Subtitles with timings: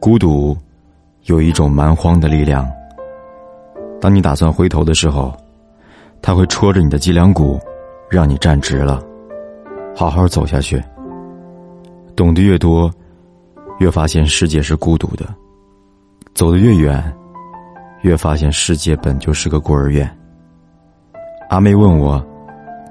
[0.00, 0.56] 孤独
[1.24, 2.66] 有一种蛮荒的力量。
[4.00, 5.30] 当你打算回头的时候，
[6.22, 7.60] 他会戳着你的脊梁骨，
[8.08, 8.98] 让你站直了，
[9.94, 10.82] 好好走下去。
[12.16, 12.90] 懂得越多，
[13.78, 15.26] 越发现世界是孤独的；
[16.32, 17.14] 走得越远，
[18.00, 20.10] 越发现世界本就是个孤儿院。
[21.50, 22.24] 阿妹问我，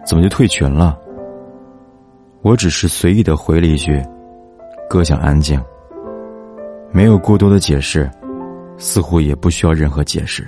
[0.05, 0.95] 怎么就退群了？
[2.43, 3.99] 我只是随意的回了一句
[4.87, 5.59] ：“哥想安静。”
[6.91, 8.09] 没有过多的解释，
[8.77, 10.45] 似乎也不需要任何解释。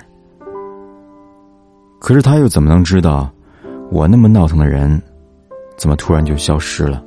[2.00, 3.30] 可是他又怎么能知道，
[3.90, 5.00] 我那么闹腾的人，
[5.76, 7.02] 怎么突然就消失了？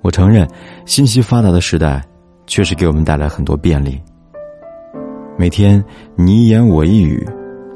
[0.00, 0.48] 我承认，
[0.86, 2.02] 信息发达的时代，
[2.46, 4.00] 确实给我们带来很多便利。
[5.36, 7.26] 每天你一言我一语，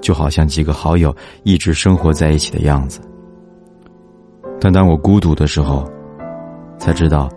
[0.01, 3.01] 就好像几个好友一直生活在一起的样子。
[4.59, 5.87] 但当我孤独的时候，
[6.79, 7.29] 才知道，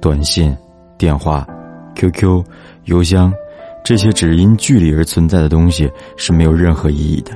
[0.00, 0.56] 短信、
[0.96, 1.46] 电话。
[1.96, 2.44] QQ、
[2.84, 3.32] 邮箱，
[3.82, 7.32] 这些只因距离而存在的东西是没有任何意义的。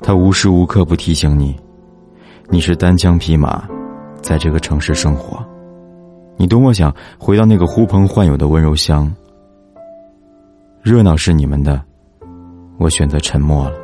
[0.00, 1.54] 它无时无刻不提醒你，
[2.48, 3.68] 你是单枪匹马，
[4.20, 5.44] 在这个城市生活。
[6.36, 9.14] 你多么想回到那个呼朋唤友的温柔乡。
[10.82, 11.80] 热闹是你们的，
[12.78, 13.76] 我选择沉默了。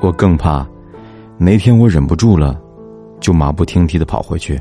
[0.00, 0.66] 我更怕，
[1.38, 2.60] 哪天我忍不住了，
[3.20, 4.60] 就马不停蹄的跑回去。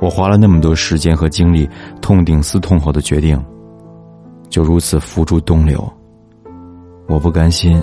[0.00, 1.68] 我花了那么多时间和精力，
[2.00, 3.42] 痛定思痛后的决定，
[4.50, 5.82] 就如此付诸东流。
[7.08, 7.82] 我不甘心，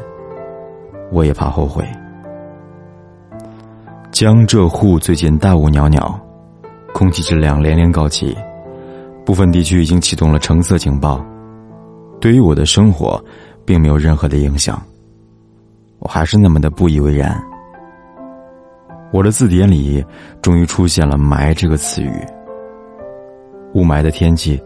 [1.12, 1.88] 我也怕后悔。
[4.12, 6.20] 江浙沪最近大雾袅袅，
[6.94, 8.38] 空气质量连连告急，
[9.26, 11.26] 部分地区已经启动了橙色警报。
[12.22, 13.22] 对于我的生活，
[13.66, 14.80] 并没有任何的影响，
[15.98, 17.42] 我还是那么的不以为然。
[19.14, 20.04] 我的字典里
[20.42, 22.12] 终于出现了“霾”这个词语。
[23.76, 24.60] 雾霾的天气，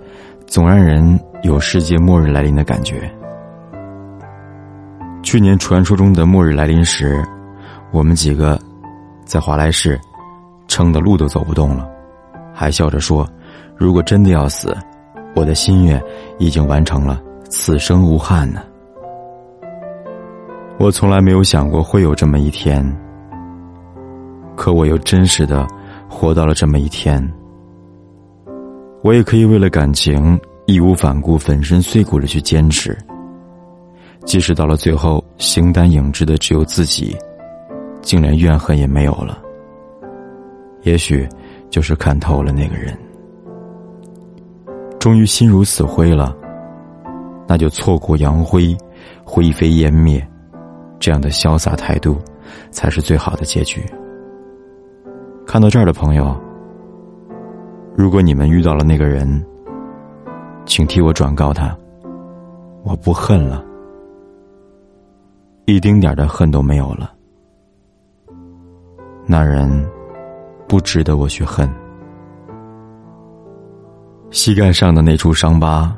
[0.46, 3.12] 总让人有世界末日来临的感觉。
[5.22, 7.22] 去年传说中的末日来临时，
[7.92, 8.58] 我们几个
[9.26, 10.00] 在华莱士
[10.70, 11.86] 撑的路都走不动了，
[12.54, 13.28] 还笑着说
[13.76, 14.74] ：“如果真的要死，
[15.36, 16.02] 我的心愿
[16.40, 18.62] 已经完成了，此生无憾呢。”
[20.80, 22.82] 我从来没有想过会有这么一天。
[24.58, 25.66] 可我又真实的
[26.10, 27.24] 活到了这么一天，
[29.04, 32.98] 我也可以为了感情义无反顾、粉身碎骨的去坚持，
[34.26, 37.16] 即使到了最后形单影只的只有自己，
[38.02, 39.40] 竟连怨恨也没有了。
[40.82, 41.30] 也许
[41.70, 42.98] 就是看透了那个人，
[45.00, 46.36] 终于心如死灰了，
[47.48, 48.76] 那就挫骨扬灰，
[49.24, 50.26] 灰飞烟灭，
[51.00, 52.18] 这样的潇洒态度，
[52.72, 53.86] 才是最好的结局。
[55.48, 56.36] 看到这儿的朋友，
[57.96, 59.42] 如果你们遇到了那个人，
[60.66, 61.74] 请替我转告他，
[62.84, 63.64] 我不恨了，
[65.64, 67.14] 一丁点的恨都没有了。
[69.26, 69.90] 那人
[70.68, 71.68] 不值得我去恨。
[74.32, 75.96] 膝盖上的那处伤疤，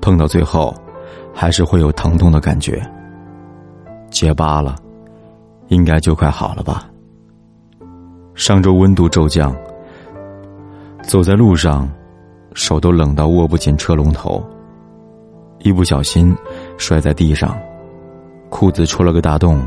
[0.00, 0.74] 碰到最后，
[1.34, 2.82] 还是会有疼痛的感觉。
[4.10, 4.74] 结疤了，
[5.68, 6.89] 应该就快好了吧。
[8.40, 9.54] 上周温度骤降，
[11.02, 11.86] 走在路上，
[12.54, 14.42] 手都冷到握不紧车龙头。
[15.58, 16.34] 一不小心
[16.78, 17.54] 摔在地上，
[18.48, 19.62] 裤子戳了个大洞。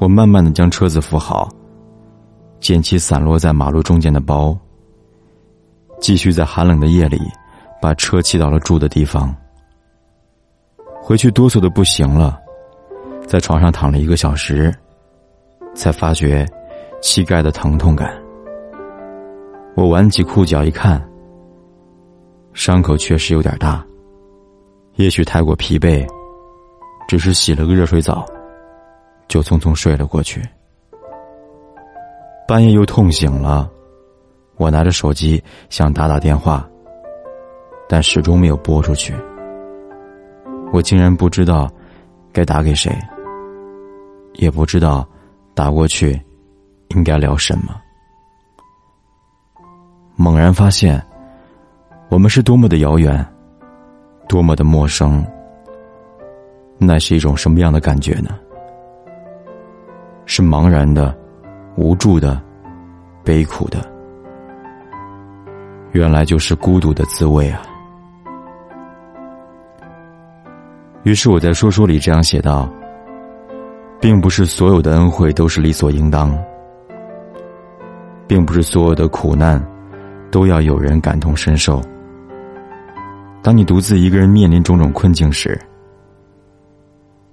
[0.00, 1.48] 我慢慢的将车子扶好，
[2.58, 4.58] 捡起散落在马路中间的包，
[6.00, 7.20] 继续在寒冷的夜里
[7.80, 9.32] 把车骑到了住的地方。
[11.00, 12.36] 回去哆嗦的不行了，
[13.28, 14.74] 在床上躺了一个小时，
[15.72, 16.44] 才发觉。
[17.00, 18.12] 膝盖的疼痛感，
[19.76, 21.00] 我挽起裤脚一看，
[22.52, 23.84] 伤口确实有点大。
[24.96, 26.04] 也许太过疲惫，
[27.06, 28.26] 只是洗了个热水澡，
[29.28, 30.42] 就匆匆睡了过去。
[32.48, 33.70] 半夜又痛醒了，
[34.56, 36.68] 我拿着手机想打打电话，
[37.88, 39.14] 但始终没有拨出去。
[40.72, 41.70] 我竟然不知道
[42.32, 42.92] 该打给谁，
[44.34, 45.06] 也不知道
[45.54, 46.20] 打过去。
[46.88, 47.74] 应该聊什么？
[50.16, 51.00] 猛然发现，
[52.08, 53.24] 我们是多么的遥远，
[54.28, 55.24] 多么的陌生。
[56.78, 58.38] 那是一种什么样的感觉呢？
[60.26, 61.16] 是茫然的、
[61.76, 62.40] 无助的、
[63.24, 63.78] 悲苦的。
[65.92, 67.62] 原来就是孤独的滋味啊！
[71.04, 72.68] 于是我在说说里这样写道：
[74.00, 76.36] 并不是所有的恩惠都是理所应当。
[78.28, 79.60] 并不是所有的苦难
[80.30, 81.82] 都要有人感同身受。
[83.42, 85.58] 当你独自一个人面临种种困境时，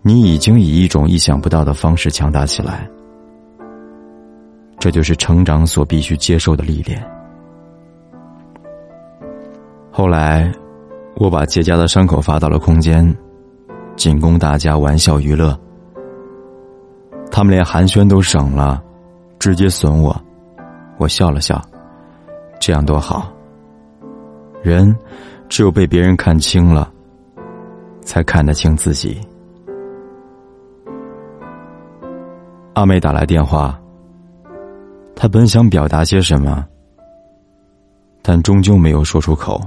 [0.01, 2.89] 你已经以一种意想不到的方式强大起来。
[4.79, 7.03] 这就是成长所必须接受的历练。
[9.91, 10.51] 后来，
[11.15, 13.15] 我把结痂的伤口发到了空间，
[13.95, 15.57] 仅供大家玩笑娱乐。
[17.31, 18.81] 他们连寒暄都省了，
[19.39, 20.15] 直接损我。
[20.97, 21.61] 我笑了笑，
[22.59, 23.31] 这样多好。
[24.63, 24.95] 人
[25.49, 26.91] 只有被别人看清了，
[28.01, 29.19] 才看得清自己。
[32.73, 33.79] 阿妹打来电话。
[35.15, 36.65] 她本想表达些什么，
[38.21, 39.61] 但终究没有说出口。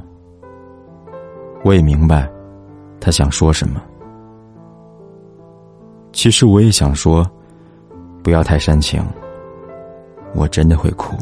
[1.64, 2.30] 我也明白，
[3.00, 3.80] 她想说什么。
[6.12, 7.26] 其实我也想说，
[8.22, 9.02] 不要太煽情。
[10.34, 11.16] 我真的会哭。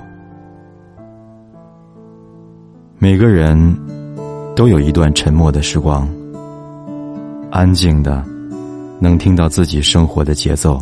[2.98, 3.56] 每个人
[4.54, 6.08] 都有一段沉默的时光，
[7.50, 8.24] 安静的，
[8.98, 10.80] 能听到自己生活的节奏，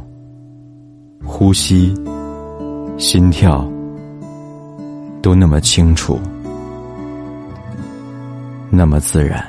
[1.25, 1.95] 呼吸。
[2.97, 3.69] 心跳
[5.21, 6.17] 都那么清楚，
[8.71, 9.45] 那么自然。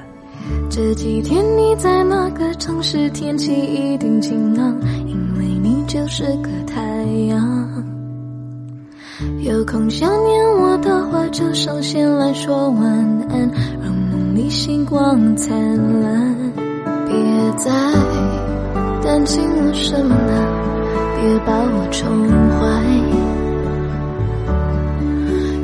[0.67, 4.75] 这几天你在那个城市，天气一定晴朗，
[5.05, 6.81] 因为你就是个太
[7.27, 7.94] 阳。
[9.39, 12.83] 有空想念我的话，就上线来说晚
[13.29, 13.49] 安，
[13.81, 15.55] 让梦里星光灿
[16.01, 16.35] 烂。
[17.07, 17.15] 别
[17.57, 17.71] 再
[19.03, 20.31] 担心我什么了，
[21.21, 22.05] 别把我宠
[22.59, 22.59] 坏。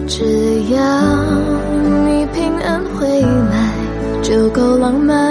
[0.07, 0.23] 只
[0.73, 0.79] 要
[2.07, 3.73] 你平安回来，
[4.21, 5.30] 就够浪漫。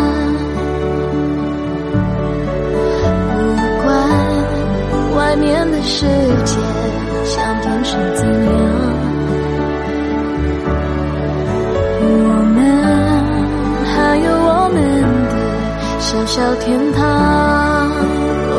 [5.83, 6.05] 世
[6.45, 6.55] 界
[7.25, 8.51] 想变成怎样，
[11.99, 12.05] 我
[12.55, 12.57] 们
[13.85, 14.77] 还有我们
[15.29, 15.33] 的
[15.99, 16.99] 小小天堂。
[18.53, 18.55] 哦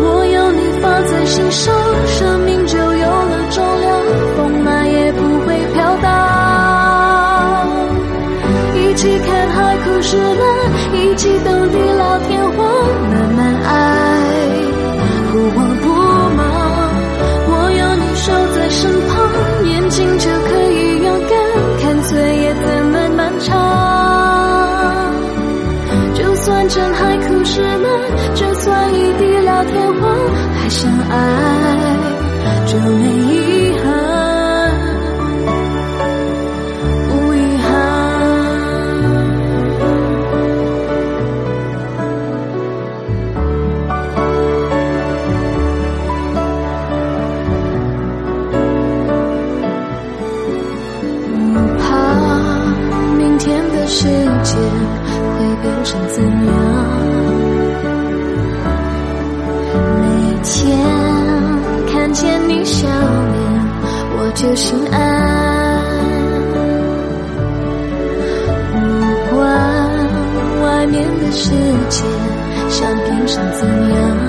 [0.00, 1.74] 我要你放在心上，
[2.06, 2.47] 什么
[31.10, 31.14] 爱
[32.66, 33.86] 就没遗憾，
[37.08, 37.66] 无遗憾。
[51.54, 51.86] 不怕
[53.16, 54.04] 明天的世
[54.42, 54.56] 界
[55.36, 56.37] 会变成怎？
[62.48, 63.38] 你笑脸，
[64.16, 64.96] 我就心安。
[68.72, 69.38] 不管
[70.62, 71.50] 外面的世
[71.90, 72.02] 界
[72.70, 74.27] 想变成怎样。